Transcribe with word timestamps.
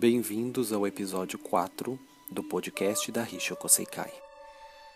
Bem-vindos 0.00 0.72
ao 0.72 0.86
episódio 0.86 1.36
4 1.40 1.98
do 2.30 2.40
podcast 2.40 3.10
da 3.10 3.24
Rishoko 3.24 3.68
Seikai. 3.68 4.12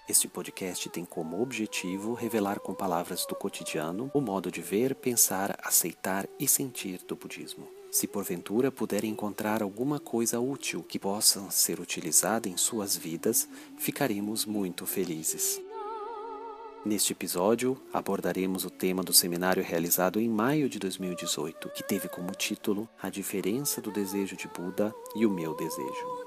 Este 0.09 0.29
podcast 0.29 0.89
tem 0.91 1.05
como 1.05 1.43
objetivo 1.43 2.15
revelar 2.15 2.61
com 2.61 2.73
palavras 2.73 3.27
do 3.27 3.35
cotidiano 3.35 4.13
o 4.15 4.21
modo 4.21 4.49
de 4.49 4.63
ver, 4.63 4.95
pensar, 4.95 5.59
aceitar 5.61 6.29
e 6.39 6.47
sentir 6.47 7.01
do 7.09 7.17
budismo. 7.17 7.69
Se 7.91 8.07
porventura 8.07 8.71
puderem 8.71 9.11
encontrar 9.11 9.61
alguma 9.61 9.99
coisa 9.99 10.39
útil 10.39 10.85
que 10.85 11.01
possa 11.01 11.51
ser 11.51 11.81
utilizada 11.81 12.49
em 12.49 12.57
suas 12.57 12.97
vidas, 12.97 13.49
ficaremos 13.77 14.47
muito 14.47 14.87
felizes. 14.87 15.61
Neste 16.85 17.13
episódio, 17.13 17.81
abordaremos 17.93 18.65
o 18.65 18.71
tema 18.71 19.05
do 19.05 19.13
seminário 19.13 19.63
realizado 19.63 20.19
em 20.19 20.29
maio 20.29 20.69
de 20.69 20.81
2018, 20.81 21.69
que 21.69 21.83
teve 21.85 22.09
como 22.09 22.33
título 22.33 22.89
A 23.01 23.09
diferença 23.09 23.81
do 23.81 23.93
desejo 23.93 24.37
de 24.37 24.49
Buda 24.49 24.93
e 25.15 25.25
o 25.25 25.31
meu 25.31 25.55
desejo. 25.55 26.27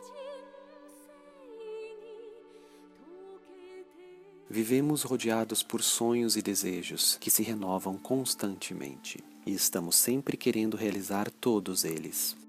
Vivemos 4.49 5.03
rodeados 5.03 5.61
por 5.61 5.83
sonhos 5.83 6.37
e 6.37 6.41
desejos 6.41 7.17
que 7.19 7.29
se 7.29 7.43
renovam 7.43 7.97
constantemente, 7.97 9.21
e 9.45 9.53
estamos 9.53 9.97
sempre 9.97 10.37
querendo 10.37 10.77
realizar 10.77 11.29
todos 11.29 11.83
eles. 11.83 12.44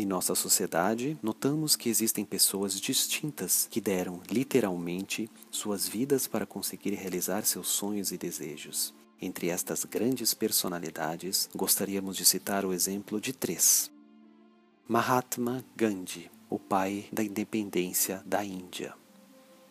Em 0.00 0.06
nossa 0.06 0.34
sociedade, 0.34 1.18
notamos 1.22 1.76
que 1.76 1.90
existem 1.90 2.24
pessoas 2.24 2.80
distintas 2.80 3.68
que 3.70 3.82
deram, 3.82 4.22
literalmente, 4.30 5.30
suas 5.50 5.86
vidas 5.86 6.26
para 6.26 6.46
conseguir 6.46 6.94
realizar 6.94 7.44
seus 7.44 7.68
sonhos 7.68 8.10
e 8.10 8.16
desejos. 8.16 8.94
Entre 9.20 9.50
estas 9.50 9.84
grandes 9.84 10.32
personalidades, 10.32 11.50
gostaríamos 11.54 12.16
de 12.16 12.24
citar 12.24 12.64
o 12.64 12.72
exemplo 12.72 13.20
de 13.20 13.34
três: 13.34 13.90
Mahatma 14.88 15.62
Gandhi, 15.76 16.30
o 16.48 16.58
pai 16.58 17.06
da 17.12 17.22
independência 17.22 18.22
da 18.24 18.42
Índia. 18.42 18.94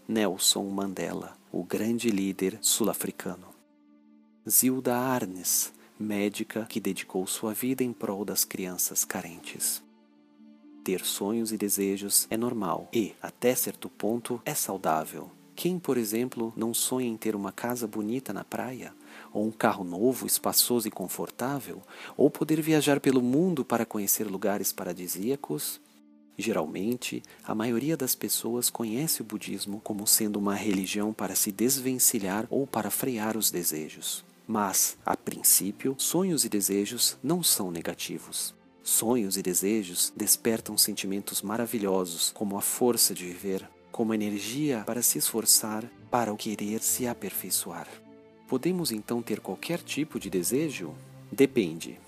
Nelson 0.07 0.69
Mandela, 0.69 1.35
o 1.52 1.63
grande 1.63 2.11
líder 2.11 2.59
sul-africano. 2.61 3.47
Zilda 4.47 4.95
Arnes, 4.95 5.73
médica 6.00 6.67
que 6.69 6.80
dedicou 6.80 7.25
sua 7.25 7.52
vida 7.52 7.83
em 7.83 7.91
prol 7.91 8.23
das 8.23 8.45
crianças 8.45 9.03
carentes. 9.03 9.88
Ter 10.83 11.05
sonhos 11.05 11.52
e 11.52 11.58
desejos 11.58 12.25
é 12.30 12.38
normal 12.38 12.89
e, 12.94 13.13
até 13.22 13.53
certo 13.53 13.89
ponto, 13.89 14.41
é 14.45 14.53
saudável. 14.53 15.30
Quem, 15.55 15.77
por 15.77 15.97
exemplo, 15.97 16.53
não 16.55 16.73
sonha 16.73 17.08
em 17.08 17.17
ter 17.17 17.35
uma 17.35 17.52
casa 17.52 17.85
bonita 17.85 18.31
na 18.31 18.45
praia, 18.45 18.94
ou 19.33 19.45
um 19.45 19.52
carro 19.52 19.83
novo, 19.83 20.25
espaçoso 20.25 20.88
e 20.88 20.91
confortável, 20.91 21.81
ou 22.16 22.30
poder 22.30 22.61
viajar 22.61 23.02
pelo 23.02 23.22
mundo 23.22 23.66
para 23.66 23.85
conhecer 23.85 24.25
lugares 24.25 24.72
paradisíacos? 24.72 25.81
Geralmente, 26.38 27.22
a 27.44 27.53
maioria 27.53 27.97
das 27.97 28.16
pessoas 28.16 28.69
conhece 28.69 29.22
o 29.22 29.25
budismo 29.25 29.81
como 29.83 30.07
sendo 30.07 30.39
uma 30.39 30.55
religião 30.55 31.11
para 31.11 31.35
se 31.35 31.52
desvencilhar 31.52 32.47
ou 32.50 32.66
para 32.66 32.89
frear 32.89 33.35
os 33.35 33.52
desejos. 33.52 34.23
Mas, 34.47 34.97
a 35.05 35.17
princípio, 35.17 35.94
sonhos 35.97 36.45
e 36.45 36.50
desejos 36.50 37.17
não 37.22 37.44
são 37.44 37.69
negativos. 37.69 38.57
Sonhos 38.89 39.37
e 39.37 39.43
desejos 39.43 40.11
despertam 40.15 40.75
sentimentos 40.75 41.43
maravilhosos, 41.43 42.31
como 42.31 42.57
a 42.57 42.61
força 42.61 43.13
de 43.13 43.23
viver, 43.23 43.69
como 43.91 44.15
energia 44.15 44.81
para 44.83 45.03
se 45.03 45.19
esforçar, 45.19 45.85
para 46.09 46.33
o 46.33 46.35
querer 46.35 46.81
se 46.81 47.05
aperfeiçoar. 47.05 47.87
Podemos 48.47 48.91
então 48.91 49.21
ter 49.21 49.41
qualquer 49.41 49.79
tipo 49.83 50.19
de 50.19 50.27
desejo? 50.27 50.95
Depende. 51.31 51.99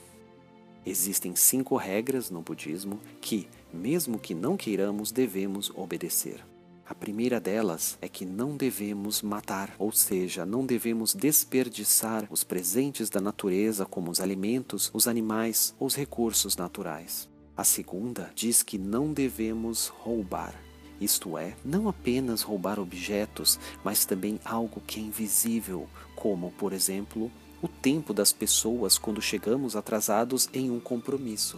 Existem 0.83 1.35
cinco 1.35 1.75
regras 1.75 2.31
no 2.31 2.41
budismo 2.41 2.99
que, 3.21 3.47
mesmo 3.71 4.17
que 4.17 4.33
não 4.33 4.57
queiramos, 4.57 5.11
devemos 5.11 5.69
obedecer. 5.75 6.43
A 6.91 6.93
primeira 6.93 7.39
delas 7.39 7.97
é 8.01 8.09
que 8.09 8.25
não 8.25 8.57
devemos 8.57 9.21
matar, 9.21 9.73
ou 9.79 9.93
seja, 9.93 10.45
não 10.45 10.65
devemos 10.65 11.13
desperdiçar 11.13 12.27
os 12.29 12.43
presentes 12.43 13.09
da 13.09 13.21
natureza, 13.21 13.85
como 13.85 14.11
os 14.11 14.19
alimentos, 14.19 14.91
os 14.93 15.07
animais 15.07 15.73
ou 15.79 15.87
os 15.87 15.95
recursos 15.95 16.57
naturais. 16.57 17.29
A 17.55 17.63
segunda 17.63 18.29
diz 18.35 18.61
que 18.61 18.77
não 18.77 19.13
devemos 19.13 19.87
roubar, 19.87 20.53
isto 20.99 21.37
é, 21.37 21.55
não 21.63 21.87
apenas 21.87 22.41
roubar 22.41 22.77
objetos, 22.77 23.57
mas 23.85 24.03
também 24.03 24.37
algo 24.43 24.81
que 24.85 24.99
é 24.99 25.03
invisível, 25.03 25.87
como, 26.13 26.51
por 26.51 26.73
exemplo, 26.73 27.31
o 27.61 27.69
tempo 27.69 28.13
das 28.13 28.33
pessoas 28.33 28.97
quando 28.97 29.21
chegamos 29.21 29.77
atrasados 29.77 30.49
em 30.53 30.69
um 30.69 30.79
compromisso. 30.81 31.57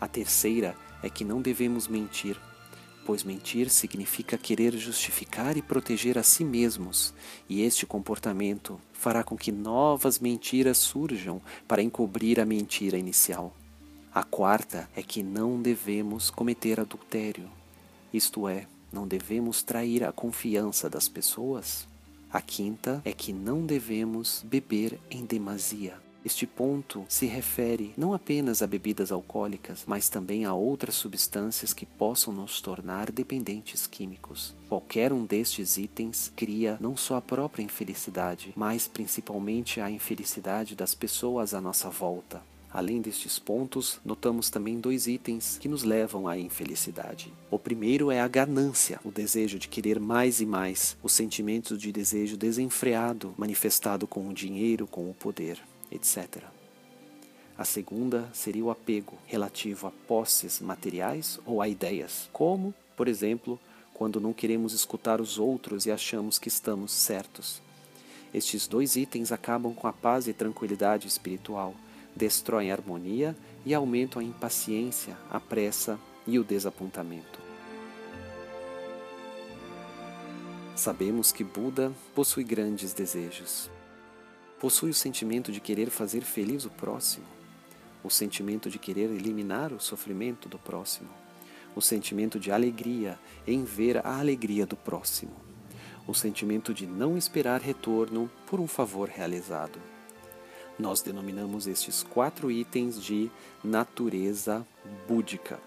A 0.00 0.08
terceira 0.08 0.74
é 1.02 1.10
que 1.10 1.26
não 1.26 1.42
devemos 1.42 1.86
mentir, 1.86 2.40
pois 3.04 3.24
mentir 3.24 3.68
significa 3.70 4.38
querer 4.38 4.76
justificar 4.76 5.56
e 5.56 5.62
proteger 5.62 6.18
a 6.18 6.22
si 6.22 6.44
mesmos, 6.44 7.12
e 7.48 7.62
este 7.62 7.86
comportamento 7.86 8.80
fará 8.92 9.22
com 9.24 9.36
que 9.36 9.50
novas 9.50 10.18
mentiras 10.18 10.78
surjam 10.78 11.40
para 11.66 11.82
encobrir 11.82 12.40
a 12.40 12.44
mentira 12.44 12.98
inicial. 12.98 13.54
A 14.14 14.22
quarta 14.22 14.88
é 14.94 15.02
que 15.02 15.22
não 15.22 15.60
devemos 15.60 16.30
cometer 16.30 16.78
adultério, 16.78 17.50
isto 18.12 18.46
é, 18.46 18.66
não 18.92 19.08
devemos 19.08 19.62
trair 19.62 20.04
a 20.04 20.12
confiança 20.12 20.90
das 20.90 21.08
pessoas. 21.08 21.88
A 22.30 22.42
quinta 22.42 23.00
é 23.04 23.12
que 23.12 23.32
não 23.32 23.64
devemos 23.64 24.44
beber 24.46 24.98
em 25.10 25.24
demasia. 25.24 25.94
Este 26.24 26.46
ponto 26.46 27.04
se 27.08 27.26
refere 27.26 27.92
não 27.96 28.14
apenas 28.14 28.62
a 28.62 28.66
bebidas 28.66 29.10
alcoólicas, 29.10 29.82
mas 29.86 30.08
também 30.08 30.44
a 30.44 30.54
outras 30.54 30.94
substâncias 30.94 31.74
que 31.74 31.84
possam 31.84 32.32
nos 32.32 32.60
tornar 32.60 33.10
dependentes 33.10 33.88
químicos. 33.88 34.54
Qualquer 34.68 35.12
um 35.12 35.24
destes 35.24 35.76
itens 35.76 36.32
cria 36.36 36.78
não 36.80 36.96
só 36.96 37.16
a 37.16 37.20
própria 37.20 37.64
infelicidade, 37.64 38.52
mas 38.54 38.86
principalmente 38.86 39.80
a 39.80 39.90
infelicidade 39.90 40.76
das 40.76 40.94
pessoas 40.94 41.54
à 41.54 41.60
nossa 41.60 41.90
volta. 41.90 42.40
Além 42.72 43.02
destes 43.02 43.38
pontos, 43.38 44.00
notamos 44.02 44.48
também 44.48 44.80
dois 44.80 45.06
itens 45.06 45.58
que 45.58 45.68
nos 45.68 45.82
levam 45.82 46.26
à 46.26 46.38
infelicidade. 46.38 47.30
O 47.50 47.58
primeiro 47.58 48.10
é 48.10 48.18
a 48.20 48.28
ganância, 48.28 48.98
o 49.04 49.10
desejo 49.10 49.58
de 49.58 49.68
querer 49.68 50.00
mais 50.00 50.40
e 50.40 50.46
mais, 50.46 50.96
o 51.02 51.08
sentimento 51.08 51.76
de 51.76 51.92
desejo 51.92 52.34
desenfreado, 52.34 53.34
manifestado 53.36 54.06
com 54.06 54.26
o 54.26 54.32
dinheiro, 54.32 54.86
com 54.86 55.10
o 55.10 55.12
poder, 55.12 55.58
etc. 55.92 56.44
A 57.56 57.64
segunda 57.64 58.28
seria 58.32 58.64
o 58.64 58.70
apego, 58.70 59.18
relativo 59.26 59.86
a 59.86 59.90
posses 59.90 60.60
materiais 60.60 61.38
ou 61.44 61.60
a 61.60 61.68
ideias, 61.68 62.28
como, 62.32 62.74
por 62.96 63.08
exemplo, 63.08 63.60
quando 63.92 64.20
não 64.20 64.32
queremos 64.32 64.72
escutar 64.72 65.20
os 65.20 65.38
outros 65.38 65.86
e 65.86 65.90
achamos 65.90 66.38
que 66.38 66.48
estamos 66.48 66.92
certos. 66.92 67.60
Estes 68.32 68.66
dois 68.66 68.96
itens 68.96 69.30
acabam 69.30 69.74
com 69.74 69.86
a 69.86 69.92
paz 69.92 70.26
e 70.26 70.32
tranquilidade 70.32 71.06
espiritual 71.06 71.74
destroem 72.14 72.70
a 72.70 72.74
harmonia 72.74 73.36
e 73.64 73.74
aumentam 73.74 74.20
a 74.20 74.24
impaciência, 74.24 75.16
a 75.30 75.40
pressa 75.40 75.98
e 76.26 76.38
o 76.38 76.44
desapontamento. 76.44 77.40
Sabemos 80.74 81.30
que 81.32 81.44
Buda 81.44 81.92
possui 82.14 82.44
grandes 82.44 82.92
desejos. 82.92 83.70
Possui 84.62 84.88
o 84.88 84.94
sentimento 84.94 85.52
de 85.52 85.60
querer 85.60 85.90
fazer 85.90 86.22
feliz 86.22 86.64
o 86.64 86.70
próximo, 86.70 87.26
o 88.02 88.08
sentimento 88.08 88.70
de 88.70 88.78
querer 88.78 89.10
eliminar 89.10 89.74
o 89.74 89.80
sofrimento 89.80 90.48
do 90.48 90.58
próximo, 90.58 91.10
o 91.76 91.82
sentimento 91.82 92.40
de 92.40 92.50
alegria 92.50 93.18
em 93.46 93.62
ver 93.62 93.98
a 94.06 94.18
alegria 94.18 94.64
do 94.64 94.76
próximo, 94.76 95.36
o 96.06 96.14
sentimento 96.14 96.72
de 96.72 96.86
não 96.86 97.18
esperar 97.18 97.60
retorno 97.60 98.30
por 98.46 98.58
um 98.58 98.66
favor 98.66 99.10
realizado 99.10 99.78
nós 100.78 101.02
denominamos 101.02 101.66
estes 101.66 102.02
quatro 102.02 102.50
itens 102.50 103.00
de 103.00 103.30
natureza 103.62 104.66
búdica. 105.06 105.60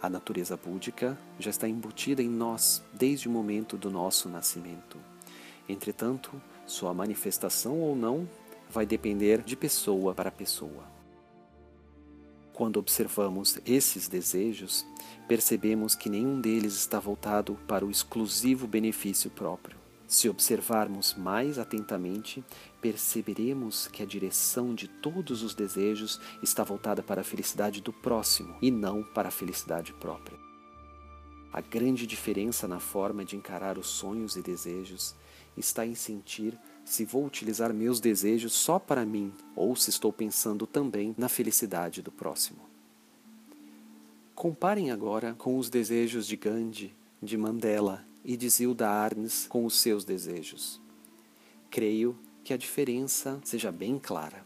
A 0.00 0.08
natureza 0.08 0.56
búdica 0.56 1.18
já 1.38 1.50
está 1.50 1.68
embutida 1.68 2.22
em 2.22 2.28
nós 2.28 2.82
desde 2.92 3.28
o 3.28 3.30
momento 3.30 3.76
do 3.76 3.90
nosso 3.90 4.28
nascimento. 4.28 4.96
Entretanto, 5.68 6.40
sua 6.66 6.92
manifestação 6.92 7.80
ou 7.80 7.94
não 7.94 8.28
vai 8.68 8.84
depender 8.84 9.42
de 9.42 9.56
pessoa 9.56 10.14
para 10.14 10.30
pessoa. 10.30 10.84
Quando 12.52 12.78
observamos 12.78 13.58
esses 13.66 14.08
desejos, 14.08 14.86
percebemos 15.28 15.94
que 15.94 16.08
nenhum 16.08 16.40
deles 16.40 16.74
está 16.74 16.98
voltado 16.98 17.54
para 17.68 17.84
o 17.84 17.90
exclusivo 17.90 18.66
benefício 18.66 19.30
próprio. 19.30 19.76
Se 20.08 20.28
observarmos 20.28 21.14
mais 21.14 21.58
atentamente, 21.58 22.42
perceberemos 22.80 23.88
que 23.88 24.02
a 24.02 24.06
direção 24.06 24.74
de 24.74 24.86
todos 24.86 25.42
os 25.42 25.54
desejos 25.54 26.20
está 26.42 26.62
voltada 26.62 27.02
para 27.02 27.20
a 27.20 27.24
felicidade 27.24 27.80
do 27.80 27.92
próximo 27.92 28.56
e 28.62 28.70
não 28.70 29.02
para 29.02 29.28
a 29.28 29.32
felicidade 29.32 29.92
própria. 29.92 30.38
A 31.52 31.60
grande 31.60 32.06
diferença 32.06 32.68
na 32.68 32.78
forma 32.78 33.24
de 33.24 33.36
encarar 33.36 33.78
os 33.78 33.88
sonhos 33.88 34.36
e 34.36 34.42
desejos 34.42 35.14
está 35.56 35.86
em 35.86 35.94
sentir 35.94 36.58
se 36.84 37.04
vou 37.04 37.26
utilizar 37.26 37.74
meus 37.74 37.98
desejos 37.98 38.52
só 38.52 38.78
para 38.78 39.04
mim 39.04 39.32
ou 39.54 39.74
se 39.74 39.90
estou 39.90 40.12
pensando 40.12 40.66
também 40.66 41.14
na 41.18 41.28
felicidade 41.28 42.00
do 42.00 42.12
próximo. 42.12 42.60
Comparem 44.34 44.90
agora 44.90 45.34
com 45.34 45.58
os 45.58 45.68
desejos 45.68 46.26
de 46.26 46.36
Gandhi, 46.36 46.94
de 47.22 47.36
Mandela 47.36 48.06
e 48.24 48.36
de 48.36 48.48
Zilda 48.48 48.88
Arnes 48.88 49.46
com 49.48 49.64
os 49.64 49.80
seus 49.80 50.04
desejos. 50.04 50.80
Creio 51.70 52.16
que 52.44 52.52
a 52.52 52.56
diferença 52.56 53.40
seja 53.44 53.72
bem 53.72 53.98
clara. 53.98 54.44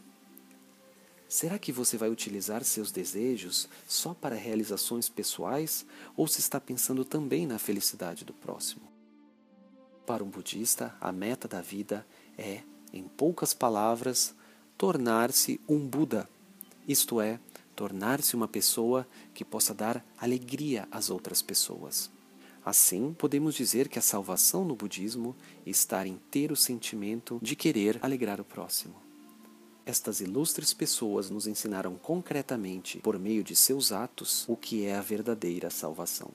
Será 1.27 1.57
que 1.57 1.71
você 1.71 1.95
vai 1.95 2.09
utilizar 2.09 2.63
seus 2.63 2.91
desejos 2.91 3.69
só 3.87 4.13
para 4.13 4.35
realizações 4.35 5.07
pessoais 5.07 5.85
ou 6.17 6.27
se 6.27 6.41
está 6.41 6.59
pensando 6.59 7.05
também 7.05 7.45
na 7.45 7.57
felicidade 7.57 8.25
do 8.25 8.33
próximo? 8.33 8.90
Para 10.05 10.23
um 10.23 10.29
budista, 10.29 10.95
a 10.99 11.11
meta 11.11 11.47
da 11.47 11.61
vida 11.61 12.05
é, 12.37 12.61
em 12.91 13.03
poucas 13.03 13.53
palavras, 13.53 14.35
tornar-se 14.77 15.59
um 15.67 15.79
Buda, 15.87 16.27
isto 16.87 17.21
é, 17.21 17.39
tornar-se 17.75 18.35
uma 18.35 18.47
pessoa 18.47 19.07
que 19.33 19.45
possa 19.45 19.73
dar 19.73 20.05
alegria 20.17 20.87
às 20.91 21.09
outras 21.09 21.41
pessoas. 21.41 22.11
Assim, 22.63 23.13
podemos 23.17 23.55
dizer 23.55 23.89
que 23.89 23.97
a 23.97 24.01
salvação 24.03 24.63
no 24.63 24.75
budismo 24.75 25.35
está 25.65 26.05
em 26.05 26.19
ter 26.29 26.51
o 26.51 26.55
sentimento 26.55 27.39
de 27.41 27.55
querer 27.55 27.97
alegrar 28.01 28.39
o 28.39 28.45
próximo. 28.45 28.95
Estas 29.83 30.21
ilustres 30.21 30.73
pessoas 30.73 31.31
nos 31.31 31.47
ensinaram 31.47 31.95
concretamente, 31.95 32.99
por 32.99 33.17
meio 33.17 33.43
de 33.43 33.55
seus 33.55 33.91
atos, 33.91 34.45
o 34.47 34.55
que 34.55 34.85
é 34.85 34.95
a 34.95 35.01
verdadeira 35.01 35.71
salvação. 35.71 36.31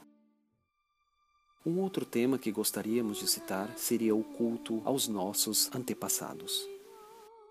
Um 1.66 1.80
outro 1.80 2.06
tema 2.06 2.38
que 2.38 2.52
gostaríamos 2.52 3.18
de 3.18 3.26
citar 3.26 3.76
seria 3.76 4.14
o 4.14 4.22
culto 4.22 4.80
aos 4.84 5.08
nossos 5.08 5.68
antepassados. 5.74 6.64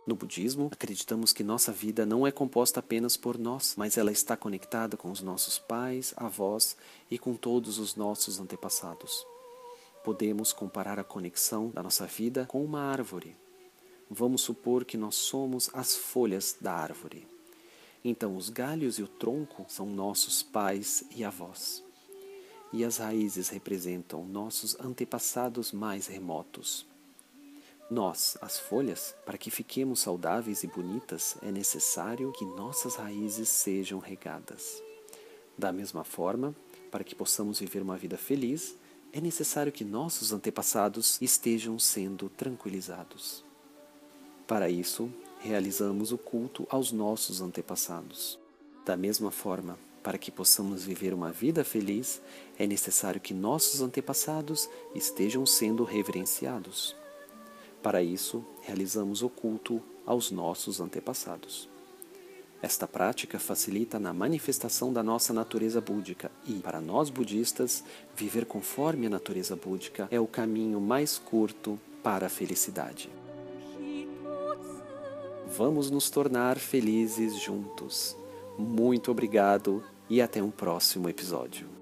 No 0.08 0.16
budismo, 0.16 0.70
acreditamos 0.72 1.34
que 1.34 1.44
nossa 1.44 1.70
vida 1.74 2.06
não 2.06 2.26
é 2.26 2.32
composta 2.32 2.80
apenas 2.80 3.18
por 3.18 3.38
nós, 3.38 3.76
mas 3.78 3.98
ela 3.98 4.14
está 4.14 4.38
conectada 4.38 4.96
com 4.96 5.12
os 5.12 5.22
nossos 5.22 5.60
pais, 5.60 6.14
avós 6.16 6.78
e 7.12 7.20
com 7.20 7.36
todos 7.36 7.78
os 7.78 7.98
nossos 7.98 8.40
antepassados. 8.40 9.28
Podemos 10.02 10.54
comparar 10.54 10.98
a 10.98 11.04
conexão 11.04 11.68
da 11.72 11.84
nossa 11.84 12.06
vida 12.06 12.46
com 12.46 12.64
uma 12.64 12.84
árvore. 12.84 13.36
Vamos 14.10 14.44
supor 14.44 14.86
que 14.86 14.96
nós 14.96 15.16
somos 15.16 15.70
as 15.74 15.94
folhas 15.94 16.56
da 16.62 16.74
árvore. 16.74 17.28
Então, 18.02 18.38
os 18.38 18.48
galhos 18.48 18.98
e 18.98 19.04
o 19.04 19.10
tronco 19.10 19.66
são 19.68 19.88
nossos 19.88 20.42
pais 20.42 21.04
e 21.14 21.22
avós. 21.22 21.85
E 22.76 22.84
as 22.84 22.98
raízes 22.98 23.48
representam 23.48 24.26
nossos 24.26 24.78
antepassados 24.82 25.72
mais 25.72 26.08
remotos. 26.08 26.86
Nós, 27.90 28.38
as 28.42 28.60
folhas, 28.60 29.16
para 29.26 29.38
que 29.38 29.50
fiquemos 29.50 30.02
saudáveis 30.02 30.62
e 30.62 30.68
bonitas, 30.68 31.38
é 31.42 31.54
necessário 31.54 32.34
que 32.34 32.44
nossas 32.44 32.96
raízes 32.96 33.48
sejam 33.48 33.98
regadas. 34.00 34.84
Da 35.58 35.72
mesma 35.72 36.04
forma, 36.04 36.54
para 36.92 37.02
que 37.02 37.16
possamos 37.16 37.62
viver 37.62 37.82
uma 37.82 37.96
vida 37.96 38.18
feliz, 38.18 38.76
é 39.14 39.22
necessário 39.22 39.72
que 39.72 39.86
nossos 39.86 40.34
antepassados 40.34 41.18
estejam 41.22 41.80
sendo 41.80 42.28
tranquilizados. 42.28 43.42
Para 44.46 44.70
isso, 44.70 45.10
realizamos 45.40 46.12
o 46.12 46.18
culto 46.18 46.68
aos 46.70 46.92
nossos 46.92 47.40
antepassados. 47.40 48.38
Da 48.84 48.98
mesma 48.98 49.32
forma, 49.32 49.80
para 50.06 50.20
que 50.20 50.30
possamos 50.30 50.84
viver 50.84 51.16
uma 51.16 51.32
vida 51.32 51.64
feliz, 51.64 52.22
é 52.60 52.68
necessário 52.68 53.20
que 53.20 53.34
nossos 53.34 53.82
antepassados 53.82 54.70
estejam 54.94 55.48
sendo 55.48 55.84
reverenciados. 55.84 56.96
Para 57.82 58.04
isso, 58.04 58.46
realizamos 58.62 59.24
o 59.24 59.30
culto 59.30 59.82
aos 60.06 60.30
nossos 60.30 60.80
antepassados. 60.80 61.68
Esta 62.62 62.88
prática 62.88 63.40
facilita 63.40 63.98
na 63.98 64.14
manifestação 64.14 64.94
da 64.94 65.02
nossa 65.02 65.34
natureza 65.34 65.82
búdica 65.82 66.32
e, 66.46 66.54
para 66.54 66.80
nós 66.80 67.10
budistas, 67.10 67.84
viver 68.16 68.46
conforme 68.46 69.08
a 69.08 69.10
natureza 69.10 69.56
búdica 69.56 70.08
é 70.12 70.20
o 70.20 70.28
caminho 70.28 70.80
mais 70.80 71.18
curto 71.18 71.80
para 72.04 72.28
a 72.28 72.30
felicidade. 72.30 73.10
Vamos 75.58 75.90
nos 75.90 76.12
tornar 76.12 76.60
felizes 76.60 77.40
juntos. 77.40 78.16
Muito 78.56 79.10
obrigado 79.10 79.84
e 80.10 80.22
até 80.22 80.42
um 80.42 80.52
próximo 80.52 81.10
episódio. 81.10 81.75